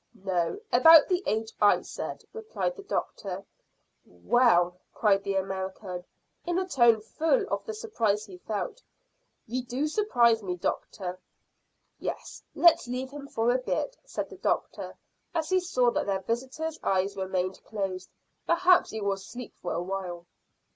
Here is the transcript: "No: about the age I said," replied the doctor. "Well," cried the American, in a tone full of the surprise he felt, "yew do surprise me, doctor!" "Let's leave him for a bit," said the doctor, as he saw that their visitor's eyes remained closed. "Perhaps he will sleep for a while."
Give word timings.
"No: 0.15 0.59
about 0.73 1.07
the 1.09 1.21
age 1.27 1.53
I 1.61 1.83
said," 1.83 2.23
replied 2.33 2.75
the 2.75 2.81
doctor. 2.81 3.45
"Well," 4.03 4.79
cried 4.95 5.23
the 5.23 5.35
American, 5.35 6.03
in 6.43 6.57
a 6.57 6.67
tone 6.67 7.01
full 7.01 7.45
of 7.53 7.63
the 7.67 7.75
surprise 7.75 8.25
he 8.25 8.39
felt, 8.39 8.81
"yew 9.45 9.61
do 9.63 9.85
surprise 9.87 10.41
me, 10.41 10.55
doctor!" 10.55 11.19
"Let's 11.99 12.87
leave 12.87 13.11
him 13.11 13.27
for 13.27 13.51
a 13.51 13.59
bit," 13.59 13.95
said 14.03 14.27
the 14.31 14.37
doctor, 14.37 14.95
as 15.35 15.49
he 15.49 15.59
saw 15.59 15.91
that 15.91 16.07
their 16.07 16.21
visitor's 16.21 16.79
eyes 16.81 17.15
remained 17.15 17.63
closed. 17.63 18.09
"Perhaps 18.47 18.89
he 18.89 19.01
will 19.01 19.17
sleep 19.17 19.53
for 19.61 19.73
a 19.73 19.83
while." 19.83 20.25